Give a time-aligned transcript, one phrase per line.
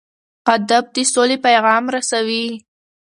[0.55, 2.45] ادب د سولې پیغام رسوي.